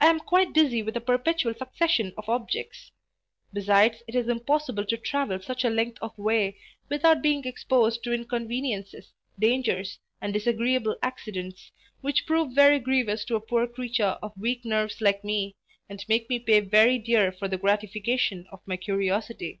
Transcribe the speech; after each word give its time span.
I 0.00 0.06
am 0.06 0.20
quite 0.20 0.54
dizzy 0.54 0.82
with 0.82 0.96
a 0.96 1.00
perpetual 1.02 1.52
succession 1.52 2.14
of 2.16 2.26
objects 2.30 2.90
Besides 3.52 4.02
it 4.08 4.14
is 4.14 4.26
impossible 4.26 4.86
to 4.86 4.96
travel 4.96 5.42
such 5.42 5.62
a 5.62 5.68
length 5.68 5.98
of 6.00 6.16
way, 6.16 6.56
without 6.88 7.20
being 7.20 7.44
exposed 7.44 8.02
to 8.04 8.14
inconveniencies, 8.14 9.12
dangers, 9.38 9.98
and 10.22 10.32
disagreeable 10.32 10.96
accidents, 11.02 11.70
which 12.00 12.24
prove 12.24 12.54
very 12.54 12.78
grievous 12.78 13.26
to 13.26 13.36
a 13.36 13.42
poor 13.42 13.66
creature 13.66 14.16
of 14.22 14.32
weak 14.38 14.64
nerves 14.64 15.02
like 15.02 15.22
me, 15.22 15.54
and 15.86 16.02
make 16.08 16.30
me 16.30 16.38
pay 16.38 16.60
very 16.60 16.96
dear 16.98 17.30
for 17.30 17.46
the 17.46 17.58
gratification 17.58 18.46
of 18.50 18.62
my 18.64 18.78
curiosity. 18.78 19.60